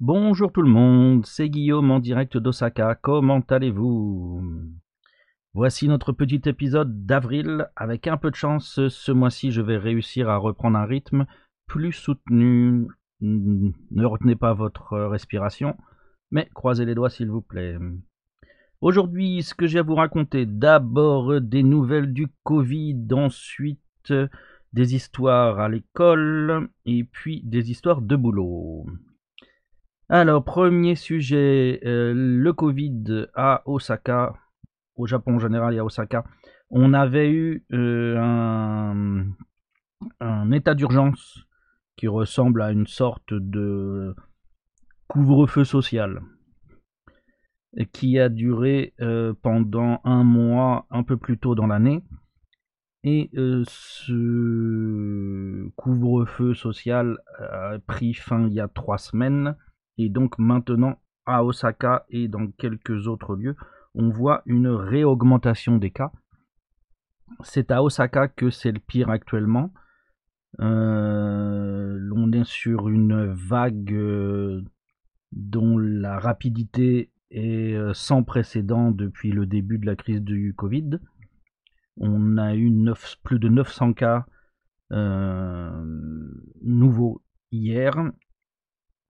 Bonjour 0.00 0.52
tout 0.52 0.62
le 0.62 0.70
monde, 0.70 1.26
c'est 1.26 1.48
Guillaume 1.48 1.90
en 1.90 1.98
direct 1.98 2.36
d'Osaka, 2.36 2.94
comment 2.94 3.40
allez-vous? 3.40 4.40
Voici 5.54 5.88
notre 5.88 6.12
petit 6.12 6.40
épisode 6.46 7.04
d'avril, 7.04 7.66
avec 7.74 8.06
un 8.06 8.16
peu 8.16 8.30
de 8.30 8.36
chance, 8.36 8.78
ce 8.86 9.10
mois-ci 9.10 9.50
je 9.50 9.60
vais 9.60 9.76
réussir 9.76 10.28
à 10.28 10.36
reprendre 10.36 10.78
un 10.78 10.84
rythme 10.84 11.26
plus 11.66 11.90
soutenu. 11.90 12.86
Ne 13.20 14.04
retenez 14.04 14.36
pas 14.36 14.54
votre 14.54 14.96
respiration, 14.96 15.76
mais 16.30 16.48
croisez 16.54 16.84
les 16.84 16.94
doigts 16.94 17.10
s'il 17.10 17.28
vous 17.28 17.42
plaît. 17.42 17.76
Aujourd'hui, 18.80 19.42
ce 19.42 19.52
que 19.52 19.66
j'ai 19.66 19.80
à 19.80 19.82
vous 19.82 19.96
raconter, 19.96 20.46
d'abord 20.46 21.40
des 21.40 21.64
nouvelles 21.64 22.12
du 22.12 22.28
Covid, 22.44 23.08
ensuite 23.10 24.14
des 24.72 24.94
histoires 24.94 25.58
à 25.58 25.68
l'école, 25.68 26.68
et 26.84 27.02
puis 27.02 27.42
des 27.42 27.72
histoires 27.72 28.00
de 28.00 28.14
boulot. 28.14 28.86
Alors, 30.10 30.42
premier 30.42 30.94
sujet, 30.94 31.80
euh, 31.84 32.14
le 32.16 32.52
Covid 32.54 33.26
à 33.34 33.60
Osaka, 33.66 34.32
au 34.96 35.06
Japon 35.06 35.34
en 35.34 35.38
général 35.38 35.74
et 35.74 35.80
à 35.80 35.84
Osaka. 35.84 36.24
On 36.70 36.94
avait 36.94 37.30
eu 37.30 37.66
euh, 37.74 39.22
un, 40.20 40.50
état 40.50 40.74
d'urgence 40.74 41.44
qui 41.96 42.08
ressemble 42.08 42.62
à 42.62 42.72
une 42.72 42.86
sorte 42.86 43.34
de 43.34 44.14
couvre-feu 45.08 45.64
social 45.64 46.22
qui 47.92 48.18
a 48.18 48.30
duré 48.30 48.94
euh, 49.02 49.34
pendant 49.42 50.00
un 50.04 50.24
mois 50.24 50.86
un 50.90 51.02
peu 51.02 51.18
plus 51.18 51.36
tôt 51.36 51.54
dans 51.54 51.66
l'année. 51.66 52.02
Et 53.04 53.30
ce 53.34 55.68
couvre-feu 55.76 56.54
social 56.54 57.18
a 57.38 57.78
pris 57.86 58.14
fin 58.14 58.46
il 58.46 58.54
y 58.54 58.60
a 58.60 58.68
trois 58.68 58.98
semaines 58.98 59.54
et 59.98 60.08
donc 60.08 60.38
maintenant, 60.38 60.98
à 61.26 61.44
Osaka 61.44 62.06
et 62.08 62.28
dans 62.28 62.46
quelques 62.52 63.06
autres 63.06 63.36
lieux, 63.36 63.56
on 63.94 64.08
voit 64.08 64.42
une 64.46 64.68
réaugmentation 64.68 65.76
des 65.76 65.90
cas. 65.90 66.12
C'est 67.42 67.70
à 67.70 67.82
Osaka 67.82 68.28
que 68.28 68.48
c'est 68.48 68.72
le 68.72 68.78
pire 68.78 69.10
actuellement. 69.10 69.72
Euh, 70.60 72.10
on 72.14 72.32
est 72.32 72.44
sur 72.44 72.88
une 72.88 73.26
vague 73.32 73.92
euh, 73.92 74.62
dont 75.32 75.76
la 75.76 76.18
rapidité 76.18 77.12
est 77.30 77.74
euh, 77.74 77.92
sans 77.92 78.22
précédent 78.22 78.90
depuis 78.90 79.30
le 79.30 79.44
début 79.44 79.78
de 79.78 79.86
la 79.86 79.96
crise 79.96 80.22
du 80.22 80.54
Covid. 80.56 80.98
On 81.98 82.38
a 82.38 82.54
eu 82.54 82.72
plus 83.22 83.38
de 83.38 83.48
900 83.48 83.92
cas 83.92 84.24
nouveaux 86.62 87.20
hier 87.50 87.94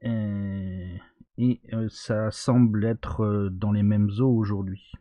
euh, 0.04 0.96
et, 1.38 1.60
euh, 1.72 1.88
ça 1.90 2.30
semble 2.30 2.84
être 2.84 3.22
euh, 3.22 3.50
dans 3.50 3.72
les 3.72 3.82
mêmes 3.82 4.10
eaux 4.20 4.34
aujourd'hui. 4.36 4.92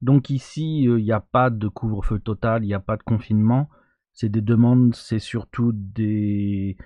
Donc 0.00 0.30
ici, 0.30 0.82
il 0.82 0.96
n'y 0.96 1.12
a 1.12 1.20
pas 1.20 1.50
de 1.50 1.68
couvre-feu 1.68 2.18
total, 2.18 2.64
il 2.64 2.68
n'y 2.68 2.74
a 2.74 2.80
pas 2.80 2.96
de 2.96 3.02
confinement. 3.02 3.68
C'est 4.12 4.28
des 4.28 4.40
demandes, 4.40 4.94
c'est 4.96 5.20
surtout 5.20 5.72
des, 5.72 6.76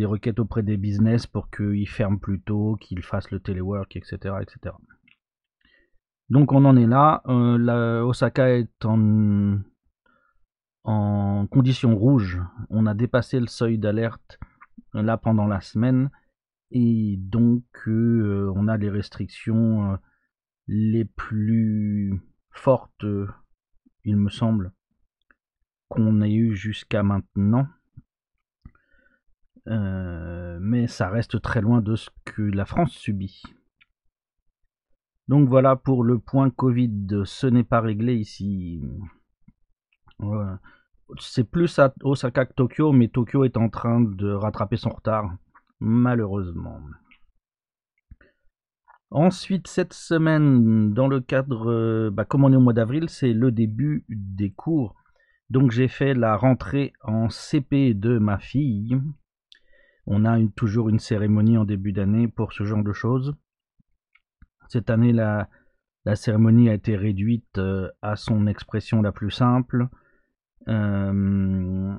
requêtes 0.00 0.38
auprès 0.38 0.62
des 0.62 0.76
business 0.76 1.26
pour 1.26 1.50
qu'ils 1.50 1.88
ferment 1.88 2.18
plus 2.18 2.42
tôt, 2.42 2.76
qu'ils 2.78 3.02
fassent 3.02 3.30
le 3.30 3.40
téléwork, 3.40 3.96
etc., 3.96 4.36
etc. 4.42 4.74
Donc 6.28 6.52
on 6.52 6.64
en 6.66 6.76
est 6.76 6.86
là. 6.86 7.22
Osaka 8.04 8.50
est 8.50 8.84
en, 8.84 9.58
en 10.84 11.46
condition 11.46 11.96
rouge. 11.96 12.38
On 12.68 12.86
a 12.86 12.92
dépassé 12.94 13.40
le 13.40 13.46
seuil 13.46 13.78
d'alerte 13.78 14.38
là 14.94 15.16
pendant 15.16 15.46
la 15.46 15.60
semaine. 15.60 16.10
Et 16.70 17.16
donc 17.18 17.64
euh, 17.86 18.52
on 18.56 18.68
a 18.68 18.76
les 18.76 18.90
restrictions 18.90 19.92
euh, 19.92 19.96
les 20.66 21.04
plus 21.04 22.20
fortes 22.50 23.04
il 24.04 24.16
me 24.16 24.30
semble 24.30 24.72
qu'on 25.88 26.22
ait 26.22 26.32
eu 26.32 26.56
jusqu'à 26.56 27.02
maintenant. 27.02 27.66
Euh, 29.68 30.58
mais 30.60 30.88
ça 30.88 31.08
reste 31.08 31.40
très 31.40 31.60
loin 31.60 31.80
de 31.82 31.94
ce 31.94 32.10
que 32.24 32.42
la 32.42 32.64
France 32.64 32.92
subit. 32.92 33.42
Donc 35.28 35.48
voilà 35.48 35.76
pour 35.76 36.02
le 36.02 36.18
point 36.18 36.50
Covid. 36.50 37.22
Ce 37.24 37.46
n'est 37.46 37.64
pas 37.64 37.80
réglé 37.80 38.16
ici 38.16 38.82
c'est 41.18 41.48
plus 41.48 41.78
à 41.78 41.92
Osaka 42.02 42.46
que 42.46 42.54
Tokyo, 42.54 42.92
mais 42.92 43.08
Tokyo 43.08 43.44
est 43.44 43.56
en 43.56 43.68
train 43.68 44.00
de 44.00 44.30
rattraper 44.30 44.76
son 44.76 44.90
retard, 44.90 45.30
malheureusement. 45.80 46.80
Ensuite, 49.10 49.68
cette 49.68 49.92
semaine, 49.92 50.94
dans 50.94 51.06
le 51.06 51.20
cadre, 51.20 51.70
euh, 51.70 52.10
bah, 52.10 52.24
comme 52.24 52.44
on 52.44 52.52
est 52.52 52.56
au 52.56 52.60
mois 52.60 52.72
d'avril, 52.72 53.10
c'est 53.10 53.34
le 53.34 53.52
début 53.52 54.06
des 54.08 54.50
cours. 54.50 54.94
Donc 55.50 55.70
j'ai 55.70 55.88
fait 55.88 56.14
la 56.14 56.34
rentrée 56.34 56.94
en 57.02 57.28
CP 57.28 57.92
de 57.92 58.18
ma 58.18 58.38
fille. 58.38 58.98
On 60.06 60.24
a 60.24 60.38
toujours 60.56 60.88
une 60.88 60.98
cérémonie 60.98 61.58
en 61.58 61.66
début 61.66 61.92
d'année 61.92 62.26
pour 62.26 62.54
ce 62.54 62.64
genre 62.64 62.82
de 62.82 62.94
choses. 62.94 63.34
Cette 64.68 64.88
année, 64.88 65.12
la, 65.12 65.46
cérémonie 66.14 66.70
a 66.70 66.74
été 66.74 66.96
réduite 66.96 67.58
euh, 67.58 67.90
à 68.00 68.16
son 68.16 68.46
expression 68.46 69.02
la 69.02 69.12
plus 69.12 69.30
simple. 69.30 69.88
Euh, 70.68 71.94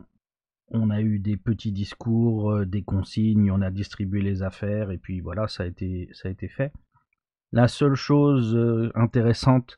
on 0.69 0.89
a 0.89 1.01
eu 1.01 1.19
des 1.19 1.37
petits 1.37 1.71
discours, 1.71 2.51
euh, 2.51 2.65
des 2.65 2.83
consignes, 2.83 3.51
on 3.51 3.61
a 3.61 3.71
distribué 3.71 4.21
les 4.21 4.41
affaires 4.43 4.91
et 4.91 4.97
puis 4.97 5.19
voilà, 5.19 5.47
ça 5.47 5.63
a 5.63 5.65
été, 5.65 6.09
ça 6.13 6.29
a 6.29 6.31
été 6.31 6.47
fait. 6.47 6.71
La 7.51 7.67
seule 7.67 7.95
chose 7.95 8.55
euh, 8.55 8.91
intéressante 8.95 9.77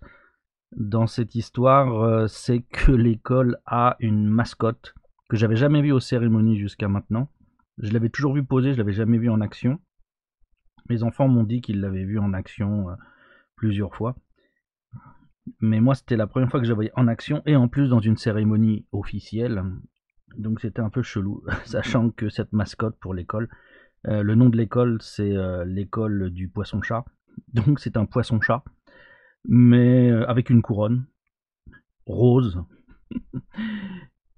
dans 0.75 1.07
cette 1.07 1.35
histoire, 1.35 2.27
c'est 2.27 2.61
que 2.61 2.91
l'école 2.91 3.59
a 3.65 3.95
une 3.99 4.27
mascotte 4.27 4.93
que 5.29 5.37
j'avais 5.37 5.55
jamais 5.55 5.81
vue 5.81 5.93
aux 5.93 6.01
cérémonies 6.01 6.57
jusqu'à 6.57 6.89
maintenant. 6.89 7.29
Je 7.77 7.91
l'avais 7.93 8.09
toujours 8.09 8.33
vu 8.33 8.43
poser, 8.43 8.73
je 8.73 8.77
l'avais 8.77 8.91
jamais 8.91 9.17
vu 9.17 9.29
en 9.29 9.39
action. 9.39 9.79
Mes 10.89 11.03
enfants 11.03 11.29
m'ont 11.29 11.43
dit 11.43 11.61
qu'ils 11.61 11.79
l'avaient 11.79 12.03
vu 12.03 12.19
en 12.19 12.33
action 12.33 12.87
plusieurs 13.55 13.95
fois. 13.95 14.15
Mais 15.59 15.79
moi, 15.79 15.95
c'était 15.95 16.17
la 16.17 16.27
première 16.27 16.49
fois 16.49 16.59
que 16.59 16.65
je 16.65 16.73
voyais 16.73 16.91
en 16.95 17.07
action 17.07 17.41
et 17.45 17.55
en 17.55 17.67
plus 17.67 17.89
dans 17.89 17.99
une 17.99 18.17
cérémonie 18.17 18.85
officielle. 18.91 19.63
Donc 20.37 20.59
c'était 20.59 20.81
un 20.81 20.89
peu 20.89 21.01
chelou, 21.01 21.43
sachant 21.65 22.09
que 22.09 22.29
cette 22.29 22.51
mascotte 22.51 22.97
pour 22.99 23.13
l'école, 23.13 23.49
euh, 24.07 24.21
le 24.21 24.35
nom 24.35 24.49
de 24.49 24.57
l'école, 24.57 25.01
c'est 25.01 25.35
euh, 25.35 25.65
l'école 25.65 26.29
du 26.29 26.47
poisson-chat. 26.47 27.05
Donc 27.53 27.79
c'est 27.79 27.97
un 27.97 28.05
poisson-chat, 28.05 28.63
mais 29.45 30.11
euh, 30.11 30.27
avec 30.29 30.49
une 30.49 30.61
couronne 30.61 31.05
rose. 32.05 32.61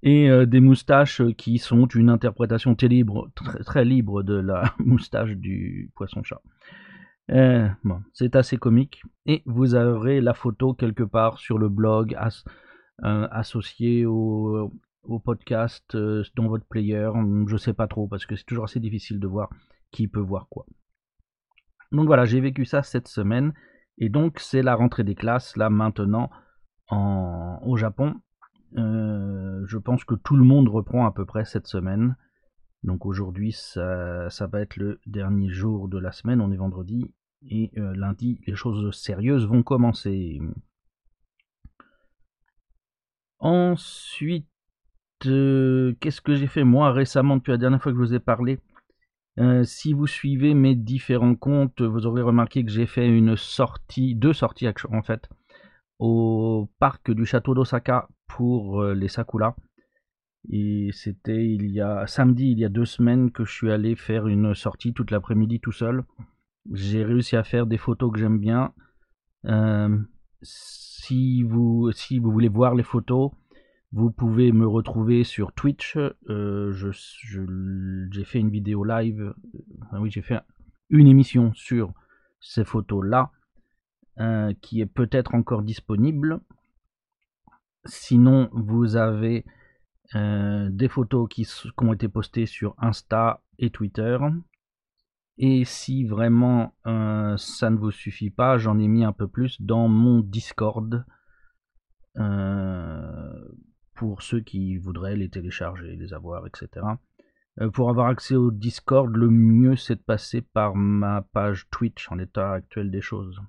et 0.02 0.30
des 0.46 0.60
moustaches 0.60 1.22
qui 1.36 1.58
sont 1.58 1.86
une 1.86 2.08
interprétation 2.08 2.76
très 2.76 2.88
libre 2.88 4.22
de 4.22 4.34
la 4.34 4.74
moustache 4.78 5.32
du 5.32 5.90
poisson-chat. 5.96 6.40
Euh, 7.30 7.68
c'est 8.12 8.36
assez 8.36 8.56
comique. 8.56 9.02
Et 9.26 9.42
vous 9.46 9.74
aurez 9.74 10.20
la 10.20 10.34
photo 10.34 10.74
quelque 10.74 11.02
part 11.02 11.38
sur 11.38 11.58
le 11.58 11.68
blog 11.68 12.16
euh, 13.04 13.28
associé 13.30 14.06
au, 14.06 14.72
podcast 15.24 15.94
euh, 15.94 16.22
dans 16.36 16.48
votre 16.48 16.66
player. 16.66 17.10
Je 17.46 17.56
sais 17.56 17.74
pas 17.74 17.86
trop 17.86 18.08
parce 18.08 18.26
que 18.26 18.36
c'est 18.36 18.44
toujours 18.44 18.64
assez 18.64 18.80
difficile 18.80 19.20
de 19.20 19.26
voir 19.26 19.50
qui 19.90 20.08
peut 20.08 20.20
voir 20.20 20.48
quoi. 20.48 20.66
Donc 21.92 22.06
voilà, 22.06 22.24
j'ai 22.24 22.40
vécu 22.40 22.64
ça 22.64 22.82
cette 22.82 23.08
semaine. 23.08 23.52
Et 23.98 24.08
donc 24.08 24.38
c'est 24.38 24.62
la 24.62 24.74
rentrée 24.74 25.04
des 25.04 25.14
classes 25.14 25.56
là 25.56 25.70
maintenant 25.70 26.30
en, 26.88 27.58
au 27.64 27.76
Japon. 27.76 28.14
je 28.74 29.78
pense 29.78 30.04
que 30.04 30.14
tout 30.14 30.36
le 30.36 30.44
monde 30.44 30.68
reprend 30.68 31.06
à 31.06 31.12
peu 31.12 31.24
près 31.24 31.44
cette 31.44 31.66
semaine. 31.66 32.16
Donc 32.84 33.06
aujourd'hui, 33.06 33.52
ça, 33.52 34.28
va 34.52 34.60
être 34.60 34.76
le 34.76 35.00
dernier 35.06 35.48
jour 35.48 35.88
de 35.88 35.98
la 35.98 36.12
semaine, 36.12 36.40
on 36.40 36.52
est 36.52 36.56
vendredi, 36.56 37.12
et 37.46 37.70
euh, 37.78 37.94
lundi, 37.94 38.40
les 38.46 38.54
choses 38.54 38.94
sérieuses 38.96 39.46
vont 39.46 39.62
commencer. 39.62 40.40
Ensuite, 43.38 44.46
euh, 45.26 45.94
qu'est-ce 46.00 46.20
que 46.20 46.34
j'ai 46.34 46.46
fait 46.46 46.64
moi 46.64 46.92
récemment 46.92 47.36
depuis 47.36 47.52
la 47.52 47.58
dernière 47.58 47.82
fois 47.82 47.92
que 47.92 47.98
je 47.98 48.02
vous 48.02 48.14
ai 48.14 48.20
parlé? 48.20 48.58
Euh, 49.38 49.62
si 49.62 49.92
vous 49.92 50.08
suivez 50.08 50.54
mes 50.54 50.74
différents 50.74 51.36
comptes, 51.36 51.80
vous 51.80 52.06
aurez 52.06 52.22
remarqué 52.22 52.64
que 52.64 52.70
j'ai 52.70 52.86
fait 52.86 53.08
une 53.08 53.36
sortie, 53.36 54.16
deux 54.16 54.32
sorties 54.32 54.66
en 54.90 55.02
fait, 55.02 55.28
au 56.00 56.68
parc 56.80 57.12
du 57.12 57.24
château 57.24 57.54
d'Osaka 57.54 58.08
pour 58.26 58.82
les 58.82 59.08
Sakura. 59.08 59.54
Et 60.50 60.90
c'était 60.92 61.46
il 61.46 61.70
y 61.70 61.80
a 61.80 62.06
samedi, 62.08 62.50
il 62.50 62.58
y 62.58 62.64
a 62.64 62.68
deux 62.68 62.84
semaines 62.84 63.30
que 63.30 63.44
je 63.44 63.52
suis 63.52 63.70
allé 63.70 63.94
faire 63.94 64.26
une 64.26 64.54
sortie 64.54 64.92
toute 64.92 65.12
l'après-midi 65.12 65.60
tout 65.60 65.72
seul. 65.72 66.04
J'ai 66.72 67.04
réussi 67.04 67.36
à 67.36 67.44
faire 67.44 67.66
des 67.66 67.78
photos 67.78 68.12
que 68.12 68.18
j'aime 68.18 68.38
bien. 68.38 68.72
Euh, 69.46 69.98
si, 70.42 71.42
vous, 71.42 71.90
si 71.92 72.18
vous 72.18 72.30
voulez 72.30 72.48
voir 72.48 72.74
les 72.74 72.82
photos, 72.82 73.30
Vous 73.90 74.10
pouvez 74.10 74.52
me 74.52 74.66
retrouver 74.66 75.24
sur 75.24 75.52
Twitch. 75.52 75.96
Euh, 76.28 76.72
j'ai 78.10 78.24
fait 78.24 78.38
une 78.38 78.50
vidéo 78.50 78.84
live. 78.84 79.34
Euh, 79.92 79.98
oui, 79.98 80.10
j'ai 80.10 80.20
fait 80.20 80.40
une 80.90 81.06
émission 81.06 81.52
sur 81.54 81.94
ces 82.40 82.64
photos-là, 82.64 83.30
qui 84.60 84.80
est 84.82 84.86
peut-être 84.86 85.34
encore 85.34 85.62
disponible. 85.62 86.40
Sinon, 87.86 88.50
vous 88.52 88.96
avez 88.96 89.46
des 90.12 90.88
photos 90.88 91.26
qui, 91.30 91.44
qui, 91.44 91.72
ont 91.78 91.92
été 91.94 92.08
postées 92.08 92.46
sur 92.46 92.74
Insta 92.78 93.42
et 93.58 93.70
Twitter. 93.70 94.18
Et 95.38 95.64
si 95.64 96.04
vraiment 96.04 96.74
ça 96.84 97.70
ne 97.70 97.76
vous 97.76 97.92
suffit 97.92 98.30
pas, 98.30 98.58
j'en 98.58 98.78
ai 98.78 98.88
mis 98.88 99.04
un 99.04 99.12
peu 99.12 99.28
plus 99.28 99.60
dans 99.62 99.88
mon 99.88 100.20
Discord. 100.20 101.04
pour 103.98 104.22
ceux 104.22 104.40
qui 104.40 104.78
voudraient 104.78 105.16
les 105.16 105.28
télécharger, 105.28 105.96
les 105.96 106.14
avoir, 106.14 106.46
etc. 106.46 106.86
pour 107.72 107.90
avoir 107.90 108.06
accès 108.06 108.36
au 108.36 108.52
Discord, 108.52 109.14
le 109.14 109.28
mieux 109.28 109.74
c'est 109.74 109.96
de 109.96 110.00
passer 110.00 110.40
par 110.40 110.76
ma 110.76 111.22
page 111.32 111.66
Twitch 111.70 112.10
en 112.12 112.14
l'état 112.14 112.52
actuel 112.52 112.92
des 112.92 113.00
choses. 113.00 113.40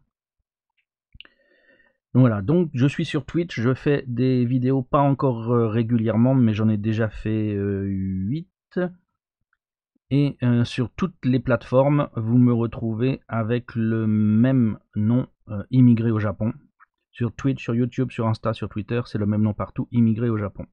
Voilà, 2.15 2.41
donc 2.41 2.71
je 2.73 2.87
suis 2.87 3.05
sur 3.05 3.25
Twitch, 3.25 3.59
je 3.59 3.75
fais 3.75 4.03
des 4.07 4.43
vidéos 4.43 4.81
pas 4.81 5.01
encore 5.01 5.45
régulièrement, 5.71 6.33
mais 6.33 6.53
j'en 6.53 6.67
ai 6.67 6.77
déjà 6.77 7.09
fait 7.09 7.53
8. 7.53 8.79
Et 10.11 10.37
euh, 10.41 10.65
sur 10.65 10.89
toutes 10.89 11.23
les 11.23 11.39
plateformes, 11.39 12.09
vous 12.15 12.37
me 12.37 12.53
retrouvez 12.53 13.21
avec 13.27 13.75
le 13.75 14.07
même 14.07 14.79
nom, 14.95 15.27
euh, 15.49 15.63
Immigré 15.69 16.09
au 16.09 16.19
Japon. 16.19 16.53
Sur 17.11 17.33
Twitch, 17.33 17.61
sur 17.61 17.75
YouTube, 17.75 18.11
sur 18.11 18.27
Insta, 18.27 18.53
sur 18.53 18.69
Twitter, 18.69 19.01
c'est 19.05 19.17
le 19.17 19.27
même 19.27 19.43
nom 19.43 19.53
partout, 19.53 19.87
Immigré 19.91 20.29
au 20.29 20.37
Japon. 20.37 20.65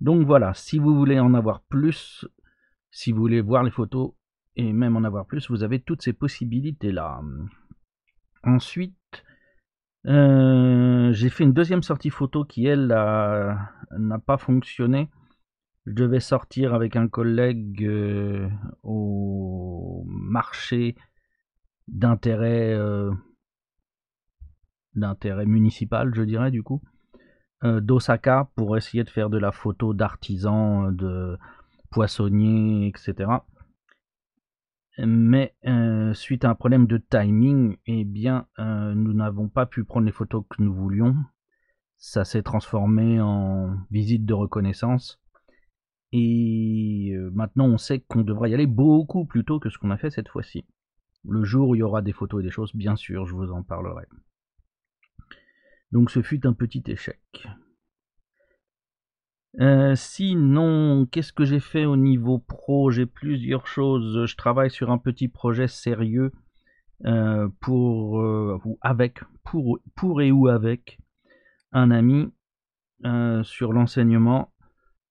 Donc 0.00 0.26
voilà, 0.26 0.52
si 0.54 0.78
vous 0.78 0.94
voulez 0.94 1.18
en 1.18 1.32
avoir 1.34 1.62
plus, 1.62 2.26
si 2.90 3.12
vous 3.12 3.20
voulez 3.20 3.40
voir 3.40 3.62
les 3.62 3.70
photos 3.70 4.12
et 4.56 4.72
même 4.72 4.96
en 4.96 5.04
avoir 5.04 5.26
plus, 5.26 5.48
vous 5.50 5.62
avez 5.62 5.80
toutes 5.80 6.02
ces 6.02 6.12
possibilités-là. 6.12 7.22
Ensuite, 8.42 9.24
euh, 10.06 11.10
j'ai 11.12 11.30
fait 11.30 11.44
une 11.44 11.54
deuxième 11.54 11.82
sortie 11.82 12.10
photo 12.10 12.44
qui, 12.44 12.66
elle, 12.66 12.88
n'a 12.88 14.18
pas 14.26 14.36
fonctionné 14.36 15.08
je 15.86 15.92
devais 15.92 16.20
sortir 16.20 16.74
avec 16.74 16.96
un 16.96 17.08
collègue 17.08 17.84
euh, 17.84 18.48
au 18.82 20.04
marché 20.06 20.96
d'intérêt 21.88 22.72
euh, 22.72 23.12
d'intérêt 24.94 25.44
municipal, 25.44 26.14
je 26.14 26.22
dirais 26.22 26.50
du 26.50 26.62
coup, 26.62 26.80
euh, 27.64 27.80
d'Osaka 27.80 28.50
pour 28.54 28.76
essayer 28.76 29.04
de 29.04 29.10
faire 29.10 29.28
de 29.28 29.38
la 29.38 29.52
photo 29.52 29.92
d'artisans, 29.92 30.94
de 30.94 31.36
poissonniers, 31.90 32.88
etc. 32.88 33.30
Mais 34.98 35.56
suite 36.14 36.44
à 36.44 36.50
un 36.50 36.54
problème 36.54 36.86
de 36.86 36.98
timing, 36.98 37.76
eh 37.86 38.04
bien, 38.04 38.46
nous 38.58 39.12
n'avons 39.12 39.48
pas 39.48 39.66
pu 39.66 39.82
prendre 39.82 40.06
les 40.06 40.12
photos 40.12 40.44
que 40.48 40.62
nous 40.62 40.72
voulions. 40.72 41.16
Ça 41.96 42.24
s'est 42.24 42.44
transformé 42.44 43.20
en 43.20 43.76
visite 43.90 44.24
de 44.24 44.34
reconnaissance 44.34 45.23
et 46.16 47.10
euh, 47.12 47.28
maintenant, 47.34 47.66
on 47.66 47.76
sait 47.76 47.98
qu'on 47.98 48.22
devrait 48.22 48.48
y 48.48 48.54
aller 48.54 48.68
beaucoup 48.68 49.24
plus 49.24 49.44
tôt 49.44 49.58
que 49.58 49.68
ce 49.68 49.78
qu'on 49.78 49.90
a 49.90 49.96
fait 49.96 50.10
cette 50.10 50.28
fois-ci. 50.28 50.64
Le 51.28 51.42
jour 51.42 51.70
où 51.70 51.74
il 51.74 51.78
y 51.78 51.82
aura 51.82 52.02
des 52.02 52.12
photos 52.12 52.40
et 52.40 52.44
des 52.44 52.52
choses, 52.52 52.70
bien 52.72 52.94
sûr, 52.94 53.26
je 53.26 53.34
vous 53.34 53.50
en 53.50 53.64
parlerai. 53.64 54.04
Donc 55.90 56.12
ce 56.12 56.22
fut 56.22 56.46
un 56.46 56.52
petit 56.52 56.84
échec. 56.86 57.18
Euh, 59.58 59.96
sinon, 59.96 61.04
qu'est-ce 61.10 61.32
que 61.32 61.44
j'ai 61.44 61.58
fait 61.58 61.84
au 61.84 61.96
niveau 61.96 62.38
pro? 62.38 62.92
J'ai 62.92 63.06
plusieurs 63.06 63.66
choses. 63.66 64.24
Je 64.24 64.36
travaille 64.36 64.70
sur 64.70 64.92
un 64.92 64.98
petit 64.98 65.26
projet 65.26 65.66
sérieux 65.66 66.30
euh, 67.06 67.48
pour 67.60 68.14
ou 68.64 68.78
avec 68.82 69.18
pour 69.42 69.80
pour 69.96 70.22
et 70.22 70.30
ou 70.30 70.46
avec 70.46 71.00
un 71.72 71.90
ami 71.90 72.32
sur 73.42 73.72
l'enseignement 73.72 74.53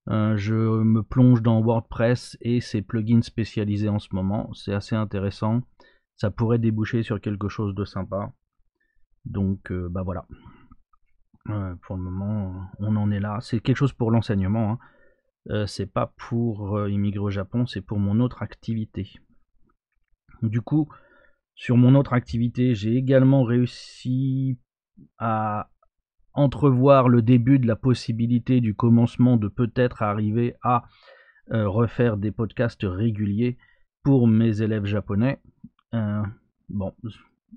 euh, 0.09 0.35
je 0.35 0.53
me 0.53 1.01
plonge 1.01 1.41
dans 1.41 1.61
WordPress 1.61 2.37
et 2.41 2.59
ses 2.59 2.81
plugins 2.81 3.21
spécialisés 3.21 3.89
en 3.89 3.99
ce 3.99 4.09
moment. 4.13 4.53
C'est 4.53 4.73
assez 4.73 4.95
intéressant. 4.95 5.61
Ça 6.15 6.29
pourrait 6.29 6.59
déboucher 6.59 7.03
sur 7.03 7.21
quelque 7.21 7.47
chose 7.47 7.73
de 7.73 7.85
sympa. 7.85 8.33
Donc 9.25 9.71
euh, 9.71 9.87
bah 9.89 10.03
voilà. 10.03 10.25
Euh, 11.49 11.75
pour 11.81 11.95
le 11.95 12.03
moment, 12.03 12.69
on 12.79 12.95
en 12.95 13.11
est 13.11 13.19
là. 13.19 13.39
C'est 13.41 13.59
quelque 13.59 13.77
chose 13.77 13.93
pour 13.93 14.11
l'enseignement. 14.11 14.79
Hein. 15.49 15.65
c'est 15.67 15.91
pas 15.91 16.13
pour 16.17 16.87
immigrer 16.87 17.19
au 17.19 17.29
Japon, 17.29 17.65
c'est 17.65 17.81
pour 17.81 17.99
mon 17.99 18.19
autre 18.21 18.43
activité. 18.43 19.11
Du 20.41 20.61
coup, 20.61 20.89
sur 21.55 21.77
mon 21.77 21.95
autre 21.95 22.13
activité, 22.13 22.75
j'ai 22.75 22.95
également 22.95 23.43
réussi 23.43 24.57
à 25.17 25.69
entrevoir 26.33 27.09
le 27.09 27.21
début 27.21 27.59
de 27.59 27.67
la 27.67 27.75
possibilité 27.75 28.61
du 28.61 28.75
commencement 28.75 29.37
de 29.37 29.47
peut-être 29.47 30.01
arriver 30.01 30.55
à 30.61 30.83
euh, 31.51 31.67
refaire 31.67 32.17
des 32.17 32.31
podcasts 32.31 32.83
réguliers 32.83 33.57
pour 34.03 34.27
mes 34.27 34.61
élèves 34.61 34.85
japonais. 34.85 35.41
Euh, 35.93 36.23
bon, 36.69 36.93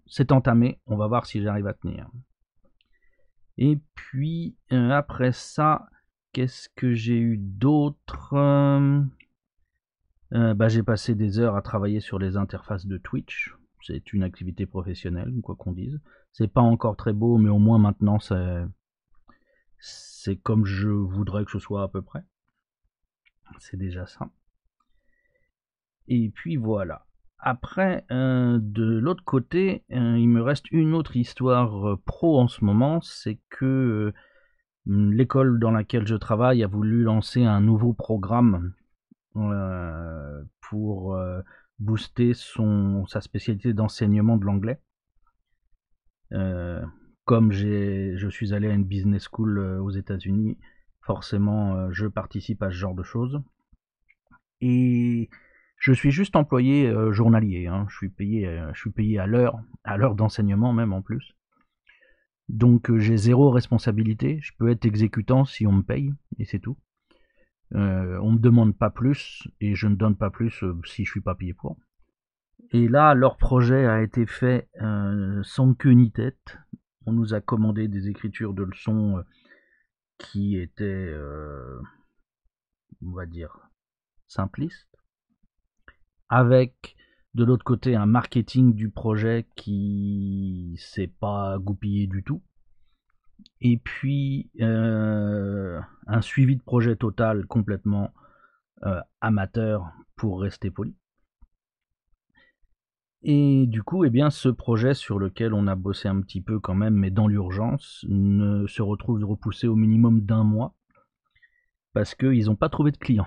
c'est 0.06 0.32
entamé, 0.32 0.78
on 0.86 0.96
va 0.96 1.06
voir 1.06 1.26
si 1.26 1.42
j'arrive 1.42 1.66
à 1.66 1.74
tenir. 1.74 2.08
Et 3.58 3.78
puis 3.94 4.56
euh, 4.72 4.90
après 4.90 5.32
ça, 5.32 5.86
qu'est-ce 6.32 6.68
que 6.76 6.92
j'ai 6.92 7.18
eu 7.18 7.38
d'autre? 7.38 8.34
Bah, 10.32 10.68
J'ai 10.68 10.82
passé 10.82 11.14
des 11.14 11.38
heures 11.38 11.56
à 11.56 11.62
travailler 11.62 12.00
sur 12.00 12.18
les 12.18 12.36
interfaces 12.36 12.86
de 12.86 12.98
Twitch. 12.98 13.54
C'est 13.82 14.12
une 14.12 14.24
activité 14.24 14.66
professionnelle, 14.66 15.32
quoi 15.42 15.54
qu'on 15.54 15.72
dise. 15.72 16.00
C'est 16.38 16.52
pas 16.52 16.60
encore 16.60 16.96
très 16.98 17.14
beau, 17.14 17.38
mais 17.38 17.48
au 17.48 17.58
moins 17.58 17.78
maintenant 17.78 18.18
c'est 19.78 20.36
comme 20.42 20.66
je 20.66 20.90
voudrais 20.90 21.46
que 21.46 21.50
ce 21.50 21.58
soit 21.58 21.82
à 21.82 21.88
peu 21.88 22.02
près. 22.02 22.22
C'est 23.58 23.78
déjà 23.78 24.04
ça. 24.04 24.28
Et 26.08 26.28
puis 26.28 26.56
voilà. 26.56 27.06
Après, 27.38 28.04
euh, 28.10 28.58
de 28.60 28.84
l'autre 28.84 29.24
côté, 29.24 29.84
euh, 29.92 30.18
il 30.18 30.28
me 30.28 30.42
reste 30.42 30.70
une 30.72 30.92
autre 30.92 31.16
histoire 31.16 31.88
euh, 31.88 31.96
pro 32.04 32.38
en 32.38 32.48
ce 32.48 32.62
moment, 32.62 33.00
c'est 33.00 33.38
que 33.48 34.12
l'école 34.84 35.58
dans 35.58 35.70
laquelle 35.70 36.06
je 36.06 36.16
travaille 36.16 36.62
a 36.62 36.66
voulu 36.66 37.02
lancer 37.02 37.44
un 37.44 37.62
nouveau 37.62 37.94
programme 37.94 38.74
pour 40.60 41.18
booster 41.78 42.32
sa 42.34 43.20
spécialité 43.22 43.72
d'enseignement 43.72 44.36
de 44.36 44.44
l'anglais. 44.44 44.80
Comme 46.30 47.52
je 47.52 48.28
suis 48.30 48.54
allé 48.54 48.68
à 48.68 48.74
une 48.74 48.84
business 48.84 49.28
school 49.30 49.58
aux 49.58 49.90
États-Unis, 49.90 50.58
forcément 51.00 51.90
je 51.92 52.06
participe 52.06 52.62
à 52.62 52.70
ce 52.70 52.76
genre 52.76 52.94
de 52.94 53.02
choses. 53.02 53.40
Et 54.60 55.28
je 55.78 55.92
suis 55.92 56.10
juste 56.10 56.36
employé 56.36 56.92
journalier, 57.10 57.66
hein. 57.66 57.86
je 57.90 57.96
suis 57.96 58.08
payé, 58.08 58.60
je 58.72 58.80
suis 58.80 58.90
payé 58.90 59.18
à 59.18 59.26
l'heure, 59.26 59.58
à 59.84 59.96
l'heure 59.96 60.14
d'enseignement 60.14 60.72
même 60.72 60.92
en 60.92 61.02
plus. 61.02 61.34
Donc 62.48 62.96
j'ai 62.96 63.16
zéro 63.16 63.50
responsabilité, 63.50 64.38
je 64.40 64.52
peux 64.58 64.70
être 64.70 64.84
exécutant 64.84 65.44
si 65.44 65.66
on 65.66 65.72
me 65.72 65.82
paye, 65.82 66.12
et 66.38 66.44
c'est 66.44 66.60
tout. 66.60 66.76
Euh, 67.74 68.18
on 68.22 68.32
me 68.32 68.38
demande 68.38 68.76
pas 68.76 68.90
plus 68.90 69.48
et 69.60 69.74
je 69.74 69.88
ne 69.88 69.96
donne 69.96 70.16
pas 70.16 70.30
plus 70.30 70.62
euh, 70.62 70.78
si 70.84 71.04
je 71.04 71.10
suis 71.10 71.20
pas 71.20 71.34
payé 71.34 71.52
pour. 71.52 71.76
Et 72.76 72.88
là, 72.88 73.14
leur 73.14 73.38
projet 73.38 73.86
a 73.86 74.02
été 74.02 74.26
fait 74.26 74.68
euh, 74.82 75.42
sans 75.44 75.72
queue 75.72 75.92
ni 75.92 76.12
tête. 76.12 76.58
On 77.06 77.12
nous 77.12 77.32
a 77.32 77.40
commandé 77.40 77.88
des 77.88 78.10
écritures 78.10 78.52
de 78.52 78.64
leçons 78.64 79.24
qui 80.18 80.58
étaient, 80.58 81.14
on 83.02 83.12
va 83.12 83.24
dire, 83.24 83.70
simplistes, 84.26 84.94
avec 86.28 86.96
de 87.32 87.44
l'autre 87.44 87.64
côté 87.64 87.96
un 87.96 88.04
marketing 88.04 88.74
du 88.74 88.90
projet 88.90 89.46
qui 89.56 90.76
s'est 90.78 91.12
pas 91.18 91.56
goupillé 91.58 92.06
du 92.06 92.22
tout 92.22 92.42
et 93.60 93.78
puis 93.78 94.50
euh, 94.60 95.80
un 96.06 96.20
suivi 96.20 96.56
de 96.56 96.62
projet 96.62 96.96
total 96.96 97.46
complètement 97.46 98.12
euh, 98.84 99.00
amateur 99.20 99.92
pour 100.16 100.42
rester 100.42 100.70
poli. 100.70 100.94
Et 103.28 103.66
du 103.66 103.82
coup, 103.82 104.04
eh 104.04 104.10
bien, 104.10 104.30
ce 104.30 104.48
projet 104.48 104.94
sur 104.94 105.18
lequel 105.18 105.52
on 105.52 105.66
a 105.66 105.74
bossé 105.74 106.06
un 106.06 106.20
petit 106.20 106.40
peu 106.40 106.60
quand 106.60 106.76
même, 106.76 106.94
mais 106.94 107.10
dans 107.10 107.26
l'urgence, 107.26 108.06
ne 108.08 108.68
se 108.68 108.82
retrouve 108.82 109.24
repoussé 109.24 109.66
au 109.66 109.74
minimum 109.74 110.20
d'un 110.20 110.44
mois 110.44 110.76
parce 111.92 112.14
qu'ils 112.14 112.46
n'ont 112.46 112.54
pas 112.54 112.68
trouvé 112.68 112.92
de 112.92 112.98
clients. 112.98 113.26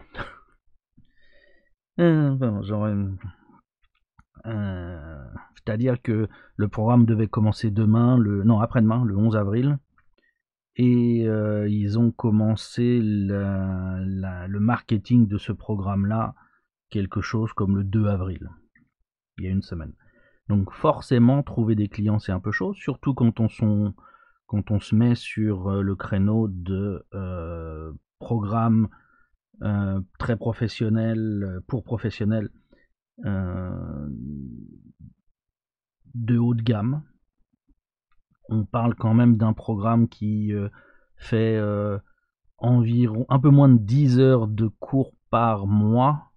Euh, 4.46 5.22
c'est-à-dire 5.56 6.02
que 6.02 6.30
le 6.56 6.68
programme 6.70 7.06
devait 7.06 7.28
commencer 7.28 7.70
demain, 7.70 8.18
le 8.18 8.46
non 8.46 8.62
après-demain, 8.62 9.04
le 9.04 9.18
11 9.18 9.36
avril, 9.36 9.80
Et 10.78 11.26
ils 11.26 12.00
ont 12.00 12.12
commencé 12.12 13.02
le 13.04 14.60
marketing 14.60 15.28
de 15.28 15.38
ce 15.38 15.52
programme-là 15.52 16.36
quelque 16.90 17.20
chose 17.20 17.52
comme 17.52 17.76
le 17.76 17.84
2 17.84 18.08
avril, 18.08 18.50
il 19.40 19.46
y 19.46 19.48
a 19.48 19.52
une 19.52 19.62
semaine. 19.62 19.94
Donc 20.48 20.72
forcément, 20.72 21.44
trouver 21.44 21.76
des 21.76 21.88
clients, 21.88 22.20
c'est 22.20 22.32
un 22.32 22.40
peu 22.40 22.52
chaud, 22.52 22.74
surtout 22.74 23.14
quand 23.14 23.40
on, 23.40 23.50
se 24.80 24.96
met 24.96 25.16
sur 25.16 25.70
le 25.82 25.96
créneau 25.96 26.48
de 26.48 27.06
programmes 28.20 28.90
très 30.18 30.38
professionnels, 30.38 31.62
pour 31.68 31.84
professionnels, 31.84 32.50
de 36.16 36.38
haut 36.38 36.56
de 36.56 36.64
gamme, 36.64 37.04
on 38.50 38.66
parle 38.66 38.96
quand 38.96 39.14
même 39.14 39.38
d'un 39.38 39.54
programme 39.54 40.08
qui 40.08 40.54
euh, 40.54 40.70
fait 41.16 41.58
euh, 41.58 41.98
environ 42.58 43.26
un 43.30 43.40
peu 43.40 43.50
moins 43.50 43.70
de 43.70 43.78
10 43.78 44.20
heures 44.20 44.48
de 44.48 44.68
cours 44.68 45.14
par 45.30 45.68
mois 45.68 46.32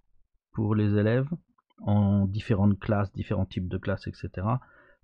pour 0.52 0.74
les 0.74 0.96
élèves 0.96 1.28
en 1.82 2.26
différentes 2.26 2.78
classes, 2.78 3.12
différents 3.12 3.46
types 3.46 3.68
de 3.68 3.78
classes, 3.78 4.06
etc. 4.06 4.46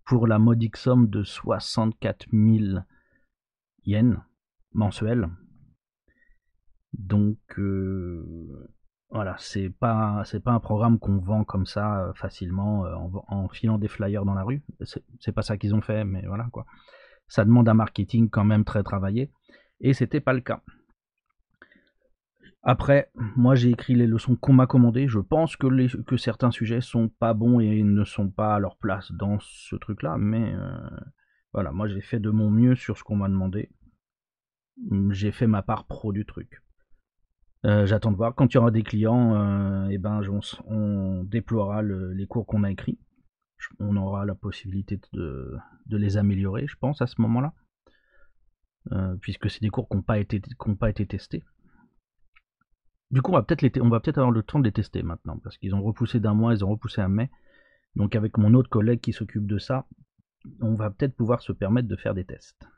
pour 0.05 0.27
la 0.27 0.39
modique 0.39 0.77
somme 0.77 1.09
de 1.09 1.23
64 1.23 2.27
000 2.33 2.81
yens 3.85 4.19
mensuels. 4.73 5.29
Donc 6.93 7.39
euh, 7.59 8.71
voilà, 9.11 9.37
c'est 9.39 9.71
pas 9.71 10.23
c'est 10.25 10.41
pas 10.41 10.53
un 10.53 10.61
programme 10.61 10.99
qu'on 10.99 11.19
vend 11.19 11.45
comme 11.45 11.67
ça 11.67 12.13
facilement 12.15 12.81
en, 12.81 13.25
en, 13.29 13.49
filant 13.49 13.79
des 13.79 13.89
flyers 13.89 14.25
dans 14.25 14.35
la 14.35 14.45
rue. 14.45 14.63
C'est 15.21 15.33
pas 15.33 15.43
ça 15.43 15.57
qu'ils 15.57 15.75
ont 15.75 15.83
fait, 15.83 16.05
mais 16.05 16.27
voilà 16.27 16.49
quoi 16.51 16.65
ça 17.29 17.45
demande 17.45 17.69
un 17.69 17.75
marketing 17.75 18.31
quand 18.31 18.45
même 18.45 18.65
très 18.65 18.83
travaillé, 18.83 19.31
et 19.81 19.93
c'était 19.93 20.21
pas 20.21 20.33
le 20.33 20.41
cas. 20.41 20.63
Après, 22.63 23.11
moi 23.15 23.55
j'ai 23.55 23.71
écrit 23.71 23.95
les 23.95 24.07
leçons 24.07 24.37
qu'on 24.37 24.53
m'a 24.53 24.67
commandées. 24.67 25.09
Je 25.09 25.21
pense 25.21 25.57
que, 25.57 26.17
certains 26.17 26.51
sujets 26.51 26.81
sont 26.81 27.09
pas 27.09 27.35
bons 27.35 27.61
et 27.61 27.83
ne 27.83 28.05
sont 28.05 28.31
pas 28.31 28.55
à 28.55 28.59
leur 28.59 28.77
place 28.77 29.13
dans 29.13 29.39
ce 29.41 29.77
truc-là, 29.77 30.17
mais 30.19 30.53
euh, 30.55 30.91
voilà, 31.53 31.73
moi 31.73 31.87
j'ai 31.89 32.01
fait 32.01 32.19
de 32.19 32.31
mon 32.31 32.51
mieux 32.51 32.75
sur 32.75 32.99
ce 32.99 33.05
qu'on 33.05 33.17
m'a 33.17 33.29
demandé. 33.29 33.71
J'ai 35.11 35.33
fait 35.33 35.47
ma 35.47 35.63
part 35.63 35.87
pro 35.87 36.13
du 36.13 36.25
truc. 36.25 36.63
Euh, 37.65 37.87
j'attends 37.87 38.13
de 38.13 38.17
voir. 38.17 38.35
Quand 38.35 38.53
il 38.53 38.57
y 38.57 38.59
aura 38.59 38.71
des 38.71 38.85
clients, 38.85 39.35
euh, 39.35 39.89
eh 39.91 39.99
ben, 39.99 40.21
on, 40.67 41.25
déploiera 41.25 41.83
les 41.83 42.27
cours 42.27 42.47
qu'on 42.47 42.65
a 42.65 42.71
écrits 42.71 42.99
on 43.81 43.97
aura 43.97 44.25
la 44.25 44.37
possibilité 44.37 45.01
de, 45.13 45.59
les 45.91 46.17
améliorer, 46.17 46.69
je 46.69 46.77
pense, 46.77 47.03
à 47.03 47.09
ce 47.09 47.21
moment-là. 47.23 47.53
Puisque 49.21 49.51
c'est 49.51 49.61
des 49.61 49.69
cours 49.69 49.89
qui 49.89 49.97
n'ont 49.97 50.03
pas 50.03 50.21
été 50.21 51.07
testés. 51.07 51.45
Du 53.11 53.23
coup, 53.23 53.31
on 53.33 53.35
va 53.35 53.43
peut-être 53.43 53.67
peut 53.67 54.11
avoir 54.21 54.31
le 54.31 54.43
temps 54.43 54.59
de 54.59 54.65
les 54.65 54.73
tester 54.73 55.03
maintenant, 55.03 55.39
parce 55.39 55.57
qu'ils 55.57 55.75
ont 55.75 55.83
repoussé 55.83 56.21
d'un 56.21 56.35
mois, 56.35 56.53
ils 56.53 56.65
ont 56.65 56.71
repoussé 56.71 57.01
un 57.01 57.09
mai. 57.09 57.31
Donc 57.97 58.15
avec 58.15 58.37
mon 58.37 58.53
autre 58.55 58.69
collègue 58.69 59.01
qui 59.01 59.13
s'occupe 59.13 59.47
de 59.47 59.59
ça, 59.59 59.87
on 60.61 60.75
va 60.75 60.91
peut-être 60.91 61.17
pouvoir 61.17 61.41
se 61.41 61.53
permettre 61.53 61.89
de 61.89 61.97
faire 61.97 62.15
des 62.15 62.25
tests. 62.25 62.69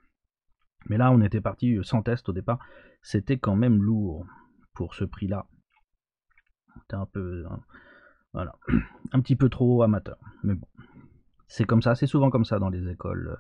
Mais 0.87 0.97
là, 0.97 1.11
on 1.11 1.21
était 1.21 1.41
parti 1.41 1.79
sans 1.83 2.03
test 2.03 2.29
au 2.29 2.33
départ. 2.33 2.59
C'était 3.03 3.39
quand 3.39 3.57
même 3.57 3.83
lourd 3.83 4.25
pour 4.75 4.95
ce 4.95 5.05
prix-là. 5.05 5.47
C'était 6.81 6.97
un 6.97 7.07
peu... 7.07 7.45
Hein, 7.51 7.61
voilà. 8.33 8.55
Un 9.13 9.21
petit 9.21 9.37
peu 9.37 9.49
trop 9.49 9.83
amateur. 9.83 10.19
Mais 10.43 10.55
bon. 10.55 10.67
C'est 11.49 11.65
comme 11.65 11.83
ça, 11.83 11.97
c'est 11.97 12.07
souvent 12.07 12.31
comme 12.31 12.45
ça 12.45 12.61
dans 12.61 12.69
les 12.69 12.89
écoles 12.89 13.39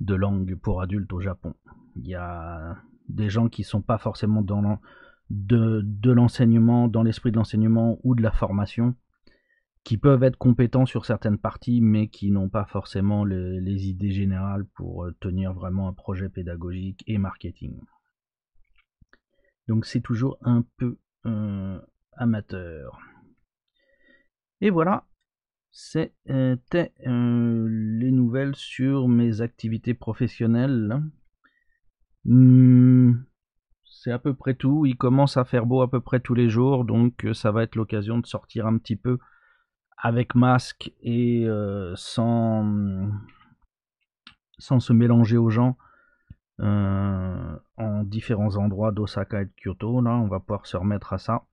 de 0.00 0.14
langue 0.14 0.56
pour 0.56 0.80
adultes 0.80 1.12
au 1.12 1.20
Japon. 1.20 1.54
Il 1.96 2.08
y 2.08 2.14
a 2.14 2.76
des 3.08 3.28
gens 3.28 3.48
qui 3.48 3.64
sont 3.64 3.82
pas 3.82 3.98
forcément 3.98 4.40
dans 4.40 4.80
de, 5.30 5.80
de 5.84 6.12
l'enseignement, 6.12 6.88
dans 6.88 7.02
l'esprit 7.02 7.30
de 7.30 7.36
l'enseignement 7.36 7.98
ou 8.02 8.14
de 8.14 8.22
la 8.22 8.30
formation, 8.30 8.94
qui 9.84 9.98
peuvent 9.98 10.22
être 10.22 10.38
compétents 10.38 10.86
sur 10.86 11.04
certaines 11.04 11.38
parties, 11.38 11.82
mais 11.82 12.08
qui 12.08 12.30
n'ont 12.30 12.48
pas 12.48 12.64
forcément 12.64 13.24
les, 13.24 13.88
idées 13.88 14.12
générales 14.12 14.64
pour 14.74 15.06
tenir 15.20 15.52
vraiment 15.52 15.88
un 15.88 15.92
projet 15.92 16.30
pédagogique 16.30 17.04
et 17.06 17.18
marketing. 17.18 17.78
Donc 19.68 19.84
c'est 19.84 20.00
toujours 20.00 20.38
un 20.40 20.64
peu 20.78 20.98
euh, 21.26 21.78
amateur. 22.12 22.98
Et 24.62 24.70
voilà, 24.70 25.06
c'était 25.70 26.92
euh, 27.06 27.66
les 27.68 28.10
nouvelles 28.10 28.56
sur 28.56 29.06
mes 29.08 29.42
activités 29.42 29.92
professionnelles. 29.92 31.02
Hmm, 32.24 33.16
c'est 34.04 34.12
à 34.12 34.18
peu 34.18 34.34
près 34.34 34.54
tout. 34.54 34.84
Il 34.84 34.96
commence 34.96 35.38
à 35.38 35.46
faire 35.46 35.64
beau 35.64 35.80
à 35.80 35.90
peu 35.90 36.00
près 36.00 36.20
tous 36.20 36.34
les 36.34 36.50
jours, 36.50 36.84
donc 36.84 37.24
euh, 37.24 37.32
ça 37.32 37.50
va 37.50 37.62
être 37.62 37.74
l'occasion 37.74 38.18
de 38.18 38.26
sortir 38.26 38.66
un 38.66 38.76
petit 38.76 38.96
peu 38.96 39.18
avec 39.96 40.34
masque 40.34 40.92
et 41.00 41.46
euh, 41.46 41.94
sans, 41.96 43.10
sans 44.58 44.78
se 44.78 44.92
mélanger 44.92 45.38
aux 45.38 45.48
gens 45.48 45.78
en 46.58 48.04
différents 48.04 48.56
endroits 48.56 48.92
d'Osaka 48.92 49.42
et 49.42 49.46
de 49.46 49.52
Kyoto. 49.56 50.02
Là, 50.02 50.12
on 50.12 50.28
va 50.28 50.38
pouvoir 50.38 50.66
se 50.66 50.76
remettre 50.76 51.14
à 51.14 51.18
ça 51.18 51.44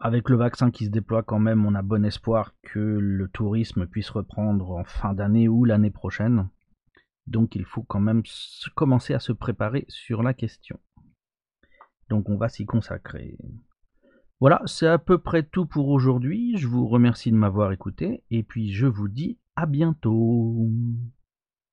avec 0.00 0.28
le 0.28 0.36
vaccin 0.36 0.70
qui 0.70 0.84
se 0.84 0.90
déploie 0.90 1.22
quand 1.22 1.38
même, 1.38 1.64
on 1.64 1.74
a 1.74 1.80
bon 1.80 2.04
espoir 2.04 2.52
que 2.62 2.78
le 2.78 3.28
tourisme 3.28 3.86
puisse 3.86 4.10
reprendre 4.10 4.72
en 4.72 4.84
fin 4.84 5.14
d'année 5.14 5.48
ou 5.48 5.64
l'année 5.64 5.90
prochaine. 5.90 6.48
Donc 7.26 7.54
il 7.54 7.64
faut 7.64 7.82
quand 7.82 8.00
même 8.00 8.22
commencer 8.74 9.14
à 9.14 9.18
se 9.18 9.32
préparer 9.32 9.84
sur 9.88 10.22
la 10.22 10.34
question. 10.34 10.78
Donc 12.08 12.28
on 12.28 12.36
va 12.36 12.48
s'y 12.48 12.66
consacrer. 12.66 13.38
Voilà, 14.40 14.60
c'est 14.66 14.86
à 14.86 14.98
peu 14.98 15.18
près 15.18 15.42
tout 15.42 15.64
pour 15.66 15.88
aujourd'hui. 15.88 16.56
Je 16.58 16.66
vous 16.66 16.86
remercie 16.86 17.30
de 17.30 17.36
m'avoir 17.36 17.72
écouté 17.72 18.24
et 18.30 18.42
puis 18.42 18.72
je 18.72 18.86
vous 18.86 19.08
dis 19.08 19.38
à 19.56 19.66
bientôt. 19.66 20.68